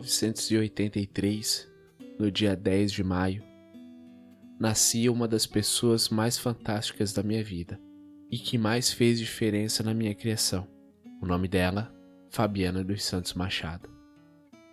Em 0.00 0.02
1983, 0.02 1.68
no 2.18 2.30
dia 2.30 2.56
10 2.56 2.90
de 2.90 3.04
maio, 3.04 3.44
nascia 4.58 5.12
uma 5.12 5.28
das 5.28 5.44
pessoas 5.44 6.08
mais 6.08 6.38
fantásticas 6.38 7.12
da 7.12 7.22
minha 7.22 7.44
vida 7.44 7.78
e 8.30 8.38
que 8.38 8.56
mais 8.56 8.90
fez 8.90 9.18
diferença 9.18 9.82
na 9.82 9.92
minha 9.92 10.14
criação. 10.14 10.66
O 11.20 11.26
nome 11.26 11.48
dela, 11.48 11.94
Fabiana 12.30 12.82
dos 12.82 13.04
Santos 13.04 13.34
Machado. 13.34 13.90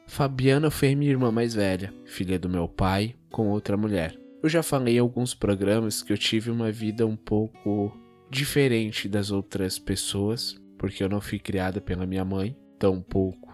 Fabiana 0.08 0.72
foi 0.72 0.96
minha 0.96 1.12
irmã 1.12 1.30
mais 1.30 1.54
velha, 1.54 1.94
filha 2.06 2.40
do 2.40 2.48
meu 2.48 2.70
pai 2.70 3.14
com 3.30 3.50
outra 3.50 3.76
mulher. 3.76 4.18
Eu 4.42 4.48
já 4.48 4.64
falei 4.64 4.96
em 4.96 5.00
alguns 5.00 5.34
programas 5.36 6.02
que 6.02 6.14
eu 6.14 6.18
tive 6.18 6.50
uma 6.50 6.72
vida 6.72 7.06
um 7.06 7.18
pouco 7.18 7.92
diferente 8.30 9.10
das 9.10 9.30
outras 9.30 9.78
pessoas, 9.78 10.56
porque 10.78 11.04
eu 11.04 11.10
não 11.10 11.20
fui 11.20 11.38
criada 11.38 11.82
pela 11.82 12.06
minha 12.06 12.24
mãe, 12.24 12.58
tampouco 12.80 13.52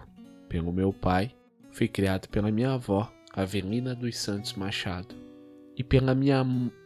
pelo 0.47 0.71
meu 0.71 0.93
pai, 0.93 1.33
fui 1.73 1.87
criado 1.87 2.27
pela 2.29 2.51
minha 2.51 2.73
avó, 2.73 3.11
Avelina 3.33 3.95
dos 3.95 4.17
Santos 4.17 4.53
Machado, 4.53 5.15
e 5.75 5.83
pela 5.83 6.15
minha 6.15 6.45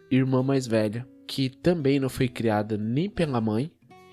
irmã 0.09 0.41
mais 0.41 0.65
velha, 0.65 1.07
que 1.27 1.49
também 1.49 1.99
não 1.99 2.09
foi 2.09 2.27
criada 2.27 2.77
nem 2.77 3.09
pela 3.09 3.41
mãe 3.41 3.71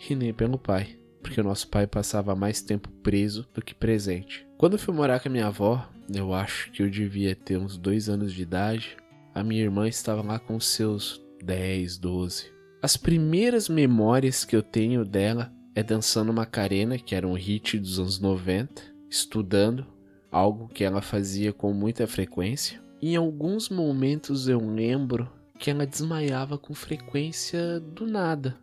e 0.08 0.14
nem 0.14 0.34
pelo 0.34 0.58
pai, 0.58 0.98
porque 1.22 1.40
o 1.40 1.44
nosso 1.44 1.68
pai 1.68 1.86
passava 1.86 2.34
mais 2.34 2.60
tempo 2.60 2.90
preso 3.02 3.48
do 3.54 3.62
que 3.62 3.74
presente. 3.74 4.46
Quando 4.58 4.78
fui 4.78 4.92
morar 4.92 5.20
com 5.20 5.28
a 5.28 5.32
minha 5.32 5.46
avó, 5.46 5.88
eu 6.12 6.34
acho 6.34 6.70
que 6.72 6.82
eu 6.82 6.90
devia 6.90 7.34
ter 7.34 7.56
uns 7.56 7.78
dois 7.78 8.08
anos 8.08 8.32
de 8.32 8.42
idade, 8.42 8.96
a 9.34 9.42
minha 9.42 9.62
irmã 9.62 9.88
estava 9.88 10.22
lá 10.22 10.38
com 10.38 10.58
seus 10.60 11.24
10, 11.42 11.98
12. 11.98 12.52
As 12.82 12.96
primeiras 12.96 13.68
memórias 13.68 14.44
que 14.44 14.54
eu 14.54 14.62
tenho 14.62 15.04
dela 15.04 15.52
é 15.74 15.82
dançando 15.82 16.32
Macarena, 16.32 16.98
que 16.98 17.14
era 17.14 17.26
um 17.26 17.34
hit 17.34 17.78
dos 17.78 17.98
anos 17.98 18.20
90, 18.20 18.82
estudando, 19.10 19.86
algo 20.34 20.66
que 20.66 20.82
ela 20.82 21.00
fazia 21.00 21.52
com 21.52 21.72
muita 21.72 22.08
frequência. 22.08 22.82
Em 23.00 23.14
alguns 23.14 23.68
momentos 23.68 24.48
eu 24.48 24.58
lembro 24.58 25.30
que 25.60 25.70
ela 25.70 25.86
desmaiava 25.86 26.58
com 26.58 26.74
frequência 26.74 27.78
do 27.78 28.04
nada. 28.04 28.56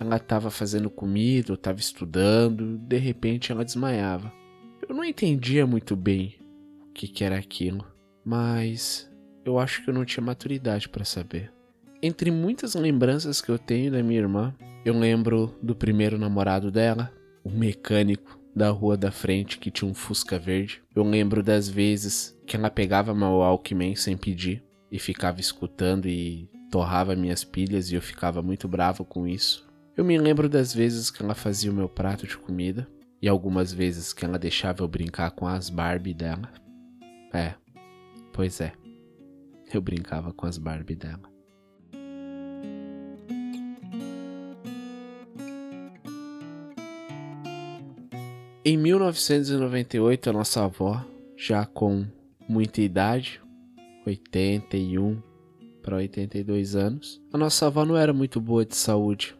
Ela 0.00 0.16
estava 0.16 0.50
fazendo 0.50 0.88
comida, 0.88 1.52
estava 1.52 1.78
estudando, 1.78 2.78
de 2.78 2.96
repente 2.96 3.52
ela 3.52 3.64
desmaiava. 3.64 4.32
Eu 4.88 4.94
não 4.94 5.04
entendia 5.04 5.66
muito 5.66 5.94
bem 5.94 6.36
o 6.88 6.92
que, 6.94 7.06
que 7.06 7.22
era 7.22 7.36
aquilo, 7.36 7.84
mas 8.24 9.10
eu 9.44 9.58
acho 9.58 9.84
que 9.84 9.90
eu 9.90 9.94
não 9.94 10.06
tinha 10.06 10.24
maturidade 10.24 10.88
para 10.88 11.04
saber. 11.04 11.52
Entre 12.00 12.30
muitas 12.30 12.74
lembranças 12.74 13.42
que 13.42 13.50
eu 13.50 13.58
tenho 13.58 13.92
da 13.92 14.02
minha 14.02 14.20
irmã, 14.20 14.54
eu 14.82 14.98
lembro 14.98 15.54
do 15.60 15.76
primeiro 15.76 16.16
namorado 16.16 16.70
dela, 16.70 17.12
o 17.44 17.50
mecânico 17.50 18.37
da 18.54 18.70
rua 18.70 18.96
da 18.96 19.10
frente 19.10 19.58
que 19.58 19.70
tinha 19.70 19.90
um 19.90 19.94
Fusca 19.94 20.38
verde. 20.38 20.82
Eu 20.94 21.02
lembro 21.02 21.42
das 21.42 21.68
vezes 21.68 22.36
que 22.46 22.56
ela 22.56 22.70
pegava 22.70 23.14
meu 23.14 23.38
Walkman 23.38 23.94
sem 23.94 24.16
pedir 24.16 24.62
e 24.90 24.98
ficava 24.98 25.40
escutando 25.40 26.08
e 26.08 26.48
torrava 26.70 27.14
minhas 27.14 27.44
pilhas 27.44 27.90
e 27.90 27.94
eu 27.94 28.02
ficava 28.02 28.42
muito 28.42 28.66
bravo 28.68 29.04
com 29.04 29.26
isso. 29.26 29.66
Eu 29.96 30.04
me 30.04 30.16
lembro 30.18 30.48
das 30.48 30.74
vezes 30.74 31.10
que 31.10 31.22
ela 31.22 31.34
fazia 31.34 31.70
o 31.70 31.74
meu 31.74 31.88
prato 31.88 32.26
de 32.26 32.36
comida 32.36 32.88
e 33.20 33.28
algumas 33.28 33.72
vezes 33.72 34.12
que 34.12 34.24
ela 34.24 34.38
deixava 34.38 34.82
eu 34.82 34.88
brincar 34.88 35.30
com 35.32 35.46
as 35.46 35.68
Barbie 35.68 36.14
dela. 36.14 36.52
É, 37.32 37.54
pois 38.32 38.60
é. 38.60 38.72
Eu 39.72 39.82
brincava 39.82 40.32
com 40.32 40.46
as 40.46 40.56
Barbie 40.56 40.94
dela. 40.94 41.37
Em 48.70 48.76
1998, 48.76 50.28
a 50.28 50.32
nossa 50.34 50.64
avó, 50.66 51.02
já 51.34 51.64
com 51.64 52.04
muita 52.46 52.82
idade, 52.82 53.40
81 54.04 55.22
para 55.82 55.96
82 55.96 56.76
anos, 56.76 57.18
a 57.32 57.38
nossa 57.38 57.66
avó 57.66 57.86
não 57.86 57.96
era 57.96 58.12
muito 58.12 58.38
boa 58.38 58.66
de 58.66 58.76
saúde. 58.76 59.34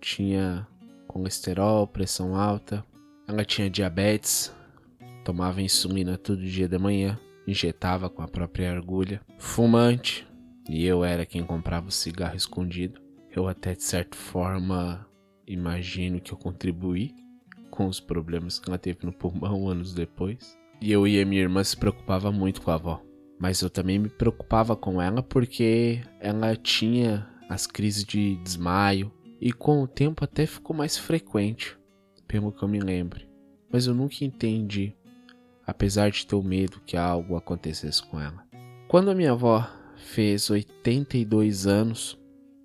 Tinha 0.00 0.66
colesterol, 1.06 1.86
pressão 1.86 2.34
alta, 2.34 2.82
ela 3.28 3.44
tinha 3.44 3.68
diabetes, 3.68 4.50
tomava 5.26 5.60
insulina 5.60 6.16
todo 6.16 6.40
dia 6.40 6.66
de 6.66 6.78
manhã, 6.78 7.20
injetava 7.46 8.08
com 8.08 8.22
a 8.22 8.28
própria 8.28 8.74
agulha, 8.74 9.20
fumante, 9.36 10.26
e 10.70 10.86
eu 10.86 11.04
era 11.04 11.26
quem 11.26 11.44
comprava 11.44 11.88
o 11.88 11.92
cigarro 11.92 12.34
escondido. 12.34 12.98
Eu 13.30 13.46
até 13.46 13.74
de 13.74 13.82
certa 13.82 14.16
forma 14.16 15.06
imagino 15.46 16.18
que 16.18 16.32
eu 16.32 16.38
contribuí 16.38 17.14
com 17.80 17.86
os 17.86 17.98
problemas 17.98 18.58
que 18.58 18.68
ela 18.68 18.76
teve 18.76 19.06
no 19.06 19.12
pulmão 19.12 19.66
anos 19.70 19.94
depois. 19.94 20.54
E 20.82 20.92
eu 20.92 21.08
e 21.08 21.18
a 21.18 21.24
minha 21.24 21.40
irmã 21.40 21.64
se 21.64 21.74
preocupava 21.74 22.30
muito 22.30 22.60
com 22.60 22.70
a 22.70 22.74
avó. 22.74 23.02
Mas 23.38 23.62
eu 23.62 23.70
também 23.70 23.98
me 23.98 24.10
preocupava 24.10 24.76
com 24.76 25.00
ela 25.00 25.22
porque 25.22 26.02
ela 26.20 26.54
tinha 26.54 27.26
as 27.48 27.66
crises 27.66 28.04
de 28.04 28.36
desmaio 28.36 29.10
e 29.40 29.50
com 29.50 29.82
o 29.82 29.88
tempo 29.88 30.22
até 30.22 30.44
ficou 30.44 30.76
mais 30.76 30.98
frequente, 30.98 31.74
pelo 32.28 32.52
que 32.52 32.62
eu 32.62 32.68
me 32.68 32.80
lembre. 32.80 33.26
Mas 33.72 33.86
eu 33.86 33.94
nunca 33.94 34.26
entendi, 34.26 34.94
apesar 35.66 36.10
de 36.10 36.26
ter 36.26 36.36
o 36.36 36.42
medo 36.42 36.82
que 36.84 36.98
algo 36.98 37.34
acontecesse 37.34 38.02
com 38.02 38.20
ela. 38.20 38.44
Quando 38.88 39.10
a 39.10 39.14
minha 39.14 39.32
avó 39.32 39.66
fez 39.96 40.50
82 40.50 41.66
anos, 41.66 42.18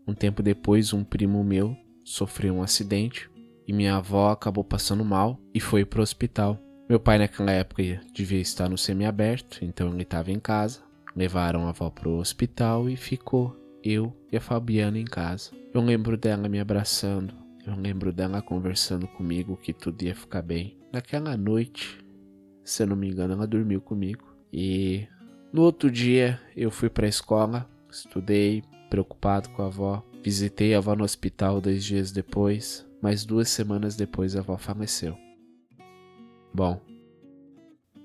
um 0.05 0.13
tempo 0.13 0.43
depois 0.43 0.91
um 0.91 1.05
primo 1.05 1.41
meu 1.41 1.73
sofreu 2.03 2.55
um 2.55 2.61
acidente 2.61 3.29
e 3.67 3.73
minha 3.73 3.95
avó 3.95 4.29
acabou 4.29 4.63
passando 4.63 5.03
mal 5.03 5.39
e 5.53 5.59
foi 5.59 5.83
pro 5.83 6.01
hospital. 6.01 6.59
Meu 6.87 6.99
pai 6.99 7.17
naquela 7.17 7.51
época 7.51 7.81
devia 8.13 8.39
estar 8.39 8.69
no 8.69 8.77
semiaberto, 8.77 9.65
então 9.65 9.91
ele 9.91 10.03
estava 10.03 10.31
em 10.31 10.39
casa. 10.39 10.81
Levaram 11.15 11.65
a 11.65 11.69
avó 11.69 11.89
pro 11.89 12.17
hospital 12.17 12.89
e 12.89 12.95
ficou 12.95 13.55
eu 13.83 14.15
e 14.31 14.37
a 14.37 14.41
Fabiana 14.41 14.99
em 14.99 15.05
casa. 15.05 15.51
Eu 15.73 15.81
lembro 15.81 16.15
dela 16.15 16.47
me 16.47 16.59
abraçando, 16.59 17.33
eu 17.65 17.75
lembro 17.75 18.13
dela 18.13 18.41
conversando 18.41 19.07
comigo 19.07 19.57
que 19.57 19.73
tudo 19.73 20.03
ia 20.03 20.13
ficar 20.13 20.41
bem. 20.41 20.77
Naquela 20.93 21.35
noite, 21.35 21.97
se 22.63 22.83
eu 22.83 22.87
não 22.87 22.95
me 22.95 23.09
engano, 23.09 23.33
ela 23.33 23.47
dormiu 23.47 23.81
comigo. 23.81 24.35
E 24.53 25.07
no 25.51 25.63
outro 25.63 25.89
dia 25.89 26.39
eu 26.55 26.69
fui 26.69 26.89
para 26.89 27.07
a 27.07 27.09
escola, 27.09 27.67
estudei, 27.89 28.63
preocupado 28.89 29.49
com 29.49 29.63
a 29.63 29.67
avó. 29.67 30.03
Visitei 30.23 30.75
a 30.75 30.77
avó 30.77 30.95
no 30.95 31.03
hospital 31.03 31.59
dois 31.59 31.83
dias 31.83 32.11
depois 32.11 32.84
mas 33.05 33.23
duas 33.23 33.49
semanas 33.49 33.95
depois 33.95 34.35
a 34.35 34.39
avó 34.39 34.57
faleceu. 34.57 35.15
Bom, 36.51 36.81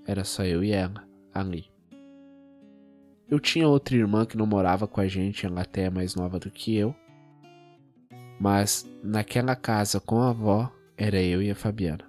era 0.06 0.24
só 0.24 0.44
eu 0.44 0.62
e 0.62 0.72
ela, 0.72 1.08
ali. 1.32 1.64
Eu 3.26 3.40
tinha 3.40 3.66
outra 3.66 3.96
irmã 3.96 4.26
que 4.26 4.36
não 4.36 4.44
morava 4.44 4.86
com 4.86 5.00
a 5.00 5.08
gente, 5.08 5.46
ela 5.46 5.62
até 5.62 5.84
é 5.84 5.90
mais 5.90 6.14
nova 6.14 6.38
do 6.38 6.50
que 6.50 6.76
eu. 6.76 6.94
Mas 8.38 8.86
naquela 9.02 9.56
casa 9.56 9.98
com 10.00 10.20
a 10.20 10.28
avó, 10.28 10.70
era 10.98 11.18
eu 11.22 11.40
e 11.40 11.50
a 11.50 11.54
Fabiana. 11.54 12.04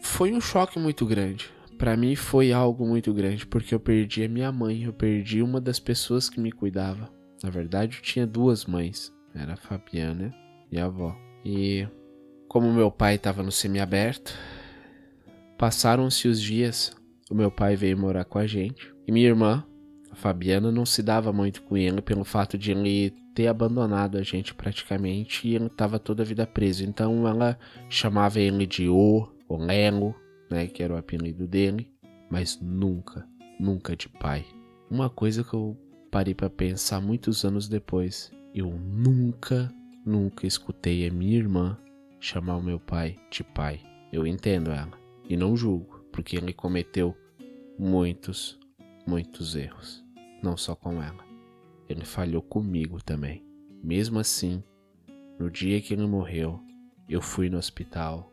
Foi 0.00 0.32
um 0.32 0.40
choque 0.40 0.78
muito 0.78 1.04
grande. 1.04 1.52
Para 1.76 1.94
mim 1.94 2.16
foi 2.16 2.54
algo 2.54 2.86
muito 2.86 3.12
grande 3.12 3.46
porque 3.46 3.74
eu 3.74 3.80
perdi 3.80 4.24
a 4.24 4.28
minha 4.30 4.50
mãe, 4.50 4.84
eu 4.84 4.94
perdi 4.94 5.42
uma 5.42 5.60
das 5.60 5.78
pessoas 5.78 6.30
que 6.30 6.40
me 6.40 6.50
cuidava. 6.50 7.12
Na 7.42 7.50
verdade, 7.50 7.98
eu 7.98 8.02
tinha 8.02 8.26
duas 8.26 8.64
mães, 8.64 9.12
era 9.34 9.52
a 9.52 9.58
Fabiana 9.58 10.34
e 10.72 10.80
a 10.80 10.86
avó. 10.86 11.14
E 11.44 11.86
como 12.48 12.72
meu 12.72 12.90
pai 12.90 13.16
estava 13.16 13.42
no 13.42 13.52
semiaberto, 13.52 14.34
passaram-se 15.58 16.26
os 16.26 16.40
dias, 16.40 16.96
o 17.30 17.34
meu 17.34 17.50
pai 17.50 17.76
veio 17.76 17.96
morar 17.98 18.24
com 18.24 18.38
a 18.38 18.46
gente. 18.46 18.92
E 19.06 19.12
minha 19.12 19.28
irmã, 19.28 19.64
a 20.10 20.16
Fabiana, 20.16 20.72
não 20.72 20.86
se 20.86 21.02
dava 21.02 21.32
muito 21.32 21.62
com 21.62 21.76
ele 21.76 22.00
pelo 22.00 22.24
fato 22.24 22.56
de 22.56 22.72
ele 22.72 23.12
ter 23.34 23.46
abandonado 23.46 24.18
a 24.18 24.22
gente 24.22 24.54
praticamente 24.54 25.48
e 25.48 25.54
ele 25.54 25.66
estava 25.66 25.98
toda 25.98 26.22
a 26.22 26.26
vida 26.26 26.46
preso. 26.46 26.84
Então 26.84 27.26
ela 27.26 27.58
chamava 27.88 28.40
ele 28.40 28.66
de 28.66 28.88
O, 28.88 29.28
o 29.48 29.56
Lelo, 29.56 30.14
né, 30.50 30.66
que 30.66 30.82
era 30.82 30.94
o 30.94 30.98
apelido 30.98 31.46
dele, 31.46 31.90
mas 32.30 32.58
nunca, 32.60 33.26
nunca 33.58 33.96
de 33.96 34.08
pai. 34.08 34.44
Uma 34.90 35.08
coisa 35.08 35.42
que 35.42 35.54
eu 35.54 35.76
parei 36.10 36.34
para 36.34 36.50
pensar 36.50 37.00
muitos 37.00 37.44
anos 37.44 37.68
depois, 37.68 38.30
eu 38.54 38.70
nunca 38.70 39.72
Nunca 40.04 40.46
escutei 40.46 41.06
a 41.06 41.12
minha 41.12 41.36
irmã 41.36 41.78
chamar 42.18 42.56
o 42.56 42.62
meu 42.62 42.80
pai 42.80 43.16
de 43.30 43.44
pai. 43.44 43.80
Eu 44.12 44.26
entendo 44.26 44.70
ela 44.70 44.98
e 45.28 45.36
não 45.36 45.56
julgo, 45.56 46.04
porque 46.10 46.36
ele 46.36 46.52
cometeu 46.52 47.16
muitos, 47.78 48.58
muitos 49.06 49.54
erros. 49.54 50.04
Não 50.42 50.56
só 50.56 50.74
com 50.74 51.00
ela. 51.00 51.24
Ele 51.88 52.04
falhou 52.04 52.42
comigo 52.42 53.02
também. 53.02 53.44
Mesmo 53.82 54.18
assim, 54.18 54.62
no 55.38 55.48
dia 55.50 55.80
que 55.80 55.94
ele 55.94 56.06
morreu, 56.06 56.60
eu 57.08 57.20
fui 57.20 57.48
no 57.48 57.58
hospital, 57.58 58.32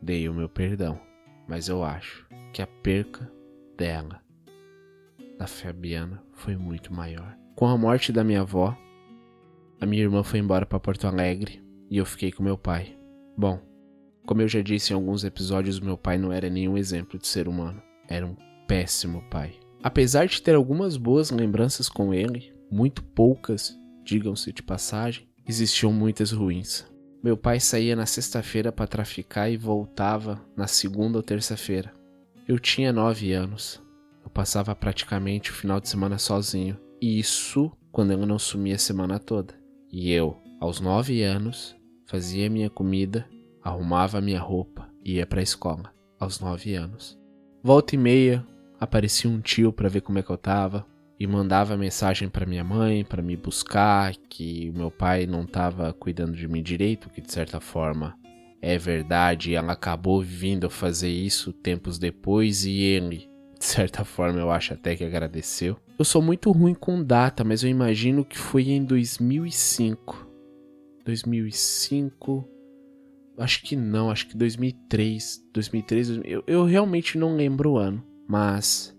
dei 0.00 0.28
o 0.28 0.34
meu 0.34 0.48
perdão, 0.48 1.00
mas 1.46 1.68
eu 1.68 1.82
acho 1.82 2.26
que 2.52 2.62
a 2.62 2.66
perca 2.66 3.30
dela, 3.76 4.22
da 5.38 5.46
Fabiana, 5.46 6.22
foi 6.32 6.56
muito 6.56 6.92
maior. 6.92 7.36
Com 7.56 7.66
a 7.66 7.76
morte 7.76 8.12
da 8.12 8.24
minha 8.24 8.40
avó, 8.40 8.76
a 9.80 9.86
minha 9.86 10.02
irmã 10.02 10.22
foi 10.22 10.38
embora 10.38 10.64
para 10.64 10.80
Porto 10.80 11.06
Alegre 11.06 11.62
e 11.90 11.96
eu 11.96 12.06
fiquei 12.06 12.32
com 12.32 12.42
meu 12.42 12.56
pai. 12.56 12.96
Bom, 13.36 13.60
Como 14.26 14.40
eu 14.40 14.48
já 14.48 14.62
disse 14.62 14.92
em 14.92 14.96
alguns 14.96 15.22
episódios, 15.22 15.78
meu 15.78 15.98
pai 15.98 16.16
não 16.16 16.32
era 16.32 16.48
nenhum 16.48 16.78
exemplo 16.78 17.18
de 17.18 17.26
ser 17.26 17.46
humano. 17.46 17.82
Era 18.08 18.26
um 18.26 18.34
péssimo 18.66 19.22
pai. 19.30 19.52
Apesar 19.82 20.26
de 20.26 20.40
ter 20.40 20.54
algumas 20.54 20.96
boas 20.96 21.30
lembranças 21.30 21.90
com 21.90 22.14
ele, 22.14 22.54
muito 22.70 23.02
poucas, 23.04 23.78
digam-se 24.02 24.50
de 24.50 24.62
passagem, 24.62 25.28
existiam 25.46 25.92
muitas 25.92 26.32
ruins. 26.32 26.86
Meu 27.22 27.36
pai 27.36 27.60
saía 27.60 27.94
na 27.94 28.06
sexta-feira 28.06 28.72
para 28.72 28.86
traficar 28.86 29.50
e 29.50 29.58
voltava 29.58 30.42
na 30.56 30.66
segunda 30.66 31.18
ou 31.18 31.22
terça-feira. 31.22 31.92
Eu 32.48 32.58
tinha 32.58 32.92
nove 32.92 33.32
anos. 33.32 33.82
Eu 34.24 34.30
passava 34.30 34.74
praticamente 34.74 35.50
o 35.50 35.54
final 35.54 35.80
de 35.80 35.88
semana 35.88 36.16
sozinho. 36.16 36.78
E 37.00 37.18
isso 37.18 37.70
quando 37.92 38.12
ele 38.12 38.24
não 38.24 38.38
sumia 38.38 38.76
a 38.76 38.78
semana 38.78 39.18
toda. 39.18 39.54
E 39.96 40.10
eu, 40.10 40.36
aos 40.58 40.80
nove 40.80 41.22
anos, 41.22 41.76
fazia 42.04 42.50
minha 42.50 42.68
comida, 42.68 43.28
arrumava 43.62 44.20
minha 44.20 44.40
roupa 44.40 44.90
e 45.04 45.18
ia 45.18 45.24
para 45.24 45.38
a 45.38 45.42
escola. 45.44 45.94
Aos 46.18 46.40
nove 46.40 46.74
anos. 46.74 47.16
Volta 47.62 47.94
e 47.94 47.98
meia, 47.98 48.44
aparecia 48.80 49.30
um 49.30 49.40
tio 49.40 49.72
para 49.72 49.88
ver 49.88 50.00
como 50.00 50.18
é 50.18 50.22
que 50.24 50.30
eu 50.30 50.36
tava 50.36 50.84
e 51.16 51.28
mandava 51.28 51.76
mensagem 51.76 52.28
para 52.28 52.44
minha 52.44 52.64
mãe 52.64 53.04
para 53.04 53.22
me 53.22 53.36
buscar 53.36 54.16
que 54.28 54.72
meu 54.72 54.90
pai 54.90 55.26
não 55.26 55.44
estava 55.44 55.92
cuidando 55.92 56.32
de 56.32 56.48
mim 56.48 56.60
direito, 56.60 57.08
que 57.08 57.20
de 57.20 57.32
certa 57.32 57.60
forma 57.60 58.18
é 58.60 58.76
verdade, 58.76 59.54
ela 59.54 59.74
acabou 59.74 60.20
vindo 60.20 60.68
fazer 60.68 61.10
isso 61.10 61.52
tempos 61.52 62.00
depois 62.00 62.64
e 62.64 62.80
ele, 62.80 63.30
de 63.56 63.64
certa 63.64 64.04
forma, 64.04 64.40
eu 64.40 64.50
acho 64.50 64.74
até 64.74 64.96
que 64.96 65.04
agradeceu. 65.04 65.78
Eu 65.96 66.04
sou 66.04 66.20
muito 66.20 66.50
ruim 66.50 66.74
com 66.74 67.04
data, 67.04 67.44
mas 67.44 67.62
eu 67.62 67.70
imagino 67.70 68.24
que 68.24 68.36
foi 68.36 68.70
em 68.70 68.84
2005. 68.84 70.26
2005. 71.04 72.48
Acho 73.38 73.62
que 73.62 73.76
não, 73.76 74.10
acho 74.10 74.26
que 74.26 74.36
2003. 74.36 75.44
2003, 75.52 76.08
eu, 76.24 76.42
eu 76.48 76.64
realmente 76.64 77.16
não 77.16 77.36
lembro 77.36 77.72
o 77.72 77.78
ano, 77.78 78.04
mas 78.28 78.96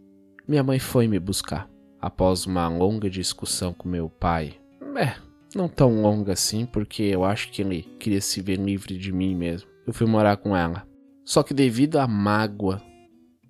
minha 0.48 0.64
mãe 0.64 0.80
foi 0.80 1.06
me 1.06 1.20
buscar 1.20 1.70
após 2.00 2.46
uma 2.46 2.68
longa 2.70 3.10
discussão 3.10 3.74
com 3.74 3.90
meu 3.90 4.10
pai. 4.10 4.54
É, 4.96 5.16
não 5.54 5.68
tão 5.68 6.02
longa 6.02 6.32
assim, 6.32 6.66
porque 6.66 7.04
eu 7.04 7.26
acho 7.26 7.52
que 7.52 7.62
ele 7.62 7.82
queria 8.00 8.22
se 8.22 8.42
ver 8.42 8.58
livre 8.58 8.98
de 8.98 9.12
mim 9.12 9.36
mesmo. 9.36 9.68
Eu 9.86 9.94
fui 9.94 10.08
morar 10.08 10.38
com 10.38 10.56
ela. 10.56 10.88
Só 11.26 11.44
que 11.44 11.54
devido 11.54 11.98
à 11.98 12.08
mágoa 12.08 12.82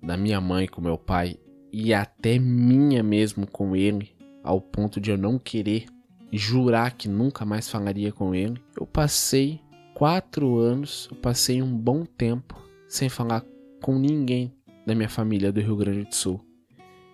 da 0.02 0.16
minha 0.16 0.40
mãe 0.40 0.66
com 0.66 0.80
meu 0.80 0.98
pai 0.98 1.38
e 1.78 1.92
até 1.92 2.38
minha 2.38 3.02
mesmo 3.02 3.46
com 3.46 3.76
ele, 3.76 4.10
ao 4.42 4.62
ponto 4.62 4.98
de 4.98 5.10
eu 5.10 5.18
não 5.18 5.38
querer 5.38 5.84
jurar 6.32 6.96
que 6.96 7.06
nunca 7.06 7.44
mais 7.44 7.68
falaria 7.68 8.10
com 8.10 8.34
ele, 8.34 8.58
eu 8.80 8.86
passei 8.86 9.60
quatro 9.92 10.56
anos, 10.56 11.06
eu 11.10 11.18
passei 11.18 11.60
um 11.60 11.76
bom 11.76 12.06
tempo 12.06 12.58
sem 12.88 13.10
falar 13.10 13.44
com 13.82 13.98
ninguém 13.98 14.54
da 14.86 14.94
minha 14.94 15.08
família 15.10 15.52
do 15.52 15.60
Rio 15.60 15.76
Grande 15.76 16.04
do 16.04 16.14
Sul. 16.14 16.40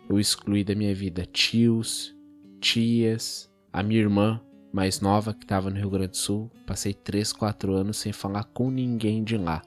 Eu 0.08 0.20
excluí 0.20 0.62
da 0.62 0.76
minha 0.76 0.94
vida 0.94 1.26
tios, 1.26 2.14
tias, 2.60 3.50
a 3.72 3.82
minha 3.82 3.98
irmã 3.98 4.40
mais 4.72 5.00
nova 5.00 5.34
que 5.34 5.42
estava 5.44 5.70
no 5.70 5.76
Rio 5.76 5.90
Grande 5.90 6.10
do 6.10 6.16
Sul. 6.16 6.48
Passei 6.64 6.94
3, 6.94 7.32
4 7.32 7.74
anos 7.74 7.96
sem 7.96 8.12
falar 8.12 8.44
com 8.44 8.70
ninguém 8.70 9.24
de 9.24 9.36
lá. 9.36 9.60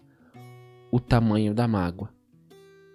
O 0.89 1.01
tamanho 1.01 1.53
da 1.53 1.67
mágoa. 1.67 2.09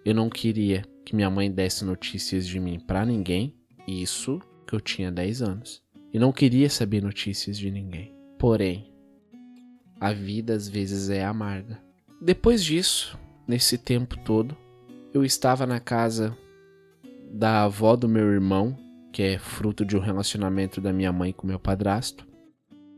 Eu 0.03 0.14
não 0.14 0.31
queria 0.31 0.82
que 1.11 1.17
minha 1.17 1.29
mãe 1.29 1.51
desse 1.51 1.85
notícias 1.85 2.47
de 2.47 2.61
mim 2.61 2.79
para 2.79 3.05
ninguém, 3.05 3.53
isso 3.85 4.41
que 4.65 4.77
eu 4.77 4.81
tinha 4.81 5.11
10 5.11 5.43
anos. 5.43 5.83
E 6.15 6.21
não 6.21 6.31
queria 6.31 6.71
saber 6.71 7.03
notícias 7.03 7.59
de 7.59 7.69
ninguém. 7.69 8.15
Porém, 8.39 8.93
a 9.99 10.12
vida 10.12 10.55
às 10.55 10.69
vezes 10.69 11.11
é 11.11 11.25
amarga. 11.25 11.83
Depois 12.23 12.62
disso, 12.62 13.19
nesse 13.45 13.77
tempo 13.77 14.17
todo, 14.19 14.57
eu 15.12 15.25
estava 15.25 15.67
na 15.67 15.81
casa 15.81 16.39
da 17.33 17.65
avó 17.65 17.97
do 17.97 18.09
meu 18.09 18.31
irmão, 18.31 18.79
que 19.13 19.25
é 19.25 19.37
fruto 19.37 19.85
de 19.85 19.97
um 19.97 20.01
relacionamento 20.01 20.81
da 20.81 20.93
minha 20.93 21.13
mãe 21.13 21.33
com 21.33 21.45
meu 21.45 21.59
padrasto. 21.59 22.25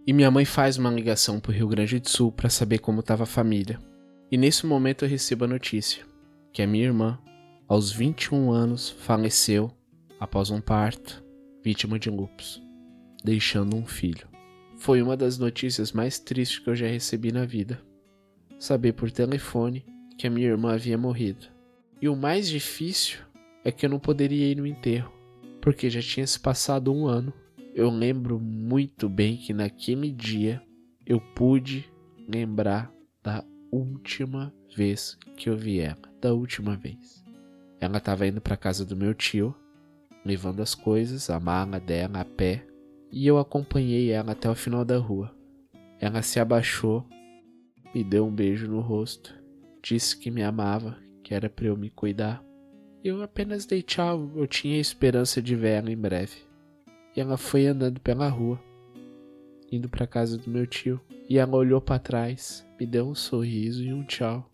E 0.06 0.12
minha 0.12 0.30
mãe 0.30 0.44
faz 0.44 0.76
uma 0.76 0.90
ligação 0.90 1.40
para 1.40 1.50
o 1.50 1.54
Rio 1.54 1.68
Grande 1.68 1.98
do 1.98 2.10
Sul 2.10 2.30
para 2.30 2.50
saber 2.50 2.78
como 2.80 3.00
estava 3.00 3.22
a 3.22 3.26
família. 3.26 3.78
E 4.30 4.36
nesse 4.36 4.66
momento 4.66 5.06
eu 5.06 5.08
recebo 5.08 5.46
a 5.46 5.48
notícia 5.48 6.04
que 6.52 6.60
a 6.60 6.66
minha 6.66 6.84
irmã, 6.84 7.18
aos 7.72 7.90
21 7.90 8.52
anos, 8.52 8.90
faleceu 8.90 9.72
após 10.20 10.50
um 10.50 10.60
parto, 10.60 11.24
vítima 11.64 11.98
de 11.98 12.10
lupus, 12.10 12.62
deixando 13.24 13.74
um 13.74 13.86
filho. 13.86 14.28
Foi 14.76 15.00
uma 15.00 15.16
das 15.16 15.38
notícias 15.38 15.90
mais 15.90 16.18
tristes 16.18 16.58
que 16.58 16.68
eu 16.68 16.76
já 16.76 16.86
recebi 16.86 17.32
na 17.32 17.46
vida. 17.46 17.80
Saber 18.58 18.92
por 18.92 19.10
telefone 19.10 19.86
que 20.18 20.26
a 20.26 20.30
minha 20.30 20.48
irmã 20.48 20.74
havia 20.74 20.98
morrido. 20.98 21.46
E 21.98 22.10
o 22.10 22.14
mais 22.14 22.46
difícil 22.46 23.20
é 23.64 23.72
que 23.72 23.86
eu 23.86 23.90
não 23.90 23.98
poderia 23.98 24.48
ir 24.48 24.56
no 24.58 24.66
enterro, 24.66 25.10
porque 25.58 25.88
já 25.88 26.02
tinha 26.02 26.26
se 26.26 26.38
passado 26.38 26.92
um 26.92 27.06
ano. 27.06 27.32
Eu 27.74 27.88
lembro 27.88 28.38
muito 28.38 29.08
bem 29.08 29.38
que 29.38 29.54
naquele 29.54 30.12
dia 30.12 30.62
eu 31.06 31.18
pude 31.18 31.90
lembrar 32.28 32.92
da 33.22 33.42
última 33.70 34.52
vez 34.76 35.16
que 35.38 35.48
eu 35.48 35.56
vi 35.56 35.80
ela, 35.80 36.02
da 36.20 36.34
última 36.34 36.76
vez. 36.76 37.21
Ela 37.82 37.98
estava 37.98 38.24
indo 38.28 38.40
para 38.40 38.56
casa 38.56 38.86
do 38.86 38.96
meu 38.96 39.12
tio, 39.12 39.52
levando 40.24 40.62
as 40.62 40.72
coisas, 40.72 41.28
a 41.28 41.40
mala 41.40 41.80
dela 41.80 42.20
a 42.20 42.24
pé, 42.24 42.64
e 43.10 43.26
eu 43.26 43.38
acompanhei 43.38 44.12
ela 44.12 44.30
até 44.30 44.48
o 44.48 44.54
final 44.54 44.84
da 44.84 44.96
rua. 44.98 45.34
Ela 45.98 46.22
se 46.22 46.38
abaixou, 46.38 47.04
me 47.92 48.04
deu 48.04 48.24
um 48.24 48.30
beijo 48.30 48.68
no 48.68 48.78
rosto, 48.78 49.34
disse 49.82 50.16
que 50.16 50.30
me 50.30 50.44
amava, 50.44 50.96
que 51.24 51.34
era 51.34 51.50
para 51.50 51.66
eu 51.66 51.76
me 51.76 51.90
cuidar. 51.90 52.40
Eu 53.02 53.20
apenas 53.20 53.66
dei 53.66 53.82
tchau, 53.82 54.30
eu 54.36 54.46
tinha 54.46 54.78
esperança 54.78 55.42
de 55.42 55.56
ver 55.56 55.70
ela 55.70 55.90
em 55.90 55.98
breve. 55.98 56.36
E 57.16 57.20
ela 57.20 57.36
foi 57.36 57.66
andando 57.66 58.00
pela 58.00 58.28
rua, 58.28 58.62
indo 59.72 59.88
para 59.88 60.06
casa 60.06 60.38
do 60.38 60.48
meu 60.48 60.68
tio, 60.68 61.00
e 61.28 61.36
ela 61.36 61.56
olhou 61.56 61.80
para 61.80 61.98
trás, 61.98 62.64
me 62.78 62.86
deu 62.86 63.08
um 63.08 63.14
sorriso 63.16 63.82
e 63.82 63.92
um 63.92 64.04
tchau. 64.04 64.48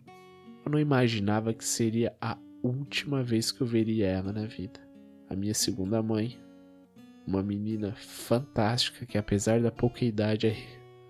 Eu 0.65 0.73
não 0.73 0.81
imaginava 0.81 1.53
que 1.53 1.63
seria 1.63 2.17
a 2.19 2.39
última 2.63 3.23
vez 3.23 3.53
que 3.53 3.61
eu 3.61 3.67
veria 3.67 4.07
ela 4.07 4.33
na 4.33 4.47
vida. 4.47 4.81
A 5.29 5.37
minha 5.37 5.55
segunda 5.55 6.03
mãe, 6.03 6.39
uma 7.27 7.43
menina 7.43 7.95
fantástica 7.97 9.07
que 9.07 9.19
apesar 9.19 9.61
da 9.61 9.71
pouca 9.71 10.05
idade 10.05 10.57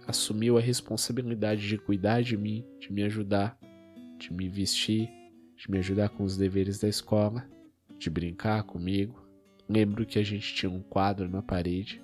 assumiu 0.06 0.58
a 0.58 0.60
responsabilidade 0.60 1.68
de 1.68 1.78
cuidar 1.78 2.22
de 2.22 2.36
mim, 2.36 2.64
de 2.80 2.92
me 2.92 3.02
ajudar, 3.02 3.58
de 4.18 4.32
me 4.32 4.48
vestir, 4.48 5.08
de 5.56 5.70
me 5.70 5.78
ajudar 5.78 6.08
com 6.08 6.24
os 6.24 6.36
deveres 6.36 6.78
da 6.78 6.88
escola, 6.88 7.46
de 7.98 8.10
brincar 8.10 8.62
comigo. 8.64 9.22
Lembro 9.68 10.06
que 10.06 10.18
a 10.18 10.22
gente 10.22 10.54
tinha 10.54 10.70
um 10.70 10.82
quadro 10.82 11.28
na 11.28 11.42
parede 11.42 12.00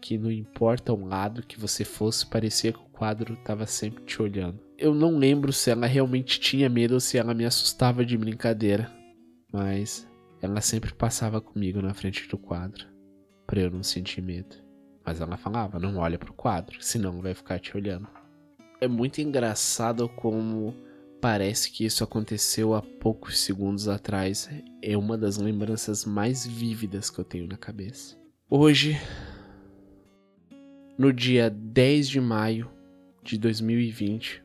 que 0.00 0.16
não 0.16 0.30
importa 0.30 0.92
o 0.92 1.04
lado 1.04 1.42
que 1.42 1.58
você 1.58 1.84
fosse, 1.84 2.24
parecia 2.26 2.72
que 2.72 2.78
o 2.78 2.90
quadro 2.92 3.34
estava 3.34 3.66
sempre 3.66 4.04
te 4.04 4.22
olhando. 4.22 4.65
Eu 4.78 4.94
não 4.94 5.16
lembro 5.16 5.52
se 5.52 5.70
ela 5.70 5.86
realmente 5.86 6.38
tinha 6.38 6.68
medo 6.68 6.94
ou 6.94 7.00
se 7.00 7.16
ela 7.16 7.32
me 7.32 7.44
assustava 7.44 8.04
de 8.04 8.16
brincadeira, 8.16 8.92
mas 9.52 10.06
ela 10.42 10.60
sempre 10.60 10.92
passava 10.92 11.40
comigo 11.40 11.80
na 11.80 11.94
frente 11.94 12.28
do 12.28 12.36
quadro 12.36 12.86
para 13.46 13.60
eu 13.60 13.70
não 13.70 13.82
sentir 13.82 14.20
medo. 14.20 14.56
Mas 15.04 15.20
ela 15.20 15.36
falava: 15.36 15.78
"Não 15.78 15.96
olha 15.96 16.18
pro 16.18 16.34
quadro, 16.34 16.76
senão 16.80 17.22
vai 17.22 17.34
ficar 17.34 17.58
te 17.58 17.76
olhando". 17.76 18.08
É 18.80 18.86
muito 18.86 19.20
engraçado 19.20 20.08
como 20.10 20.74
Parece 21.20 21.72
que 21.72 21.84
isso 21.84 22.04
aconteceu 22.04 22.74
há 22.74 22.82
poucos 22.82 23.40
segundos 23.40 23.88
atrás. 23.88 24.48
É 24.82 24.96
uma 24.96 25.16
das 25.16 25.38
lembranças 25.38 26.04
mais 26.04 26.46
vívidas 26.46 27.10
que 27.10 27.18
eu 27.18 27.24
tenho 27.24 27.46
na 27.46 27.56
cabeça. 27.56 28.16
Hoje, 28.48 28.96
no 30.98 31.12
dia 31.12 31.50
10 31.50 32.08
de 32.08 32.20
maio 32.20 32.70
de 33.22 33.38
2020, 33.38 34.44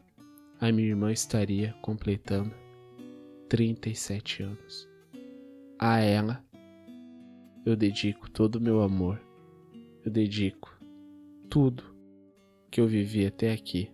a 0.61 0.71
minha 0.71 0.89
irmã 0.89 1.11
estaria 1.11 1.73
completando 1.81 2.53
37 3.49 4.43
anos. 4.43 4.87
A 5.79 5.99
ela, 5.99 6.45
eu 7.65 7.75
dedico 7.75 8.29
todo 8.29 8.55
o 8.57 8.61
meu 8.61 8.81
amor. 8.81 9.19
Eu 10.05 10.11
dedico 10.11 10.79
tudo 11.49 11.83
que 12.69 12.79
eu 12.79 12.87
vivi 12.87 13.25
até 13.25 13.51
aqui 13.51 13.91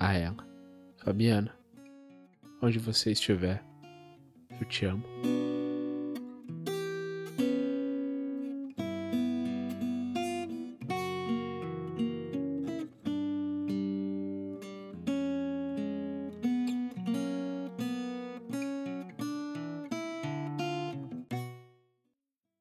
a 0.00 0.12
ela. 0.12 0.44
Fabiana 0.98 1.54
onde 2.60 2.78
você 2.78 3.12
estiver. 3.12 3.64
Eu 4.60 4.66
te 4.66 4.84
amo. 4.84 5.04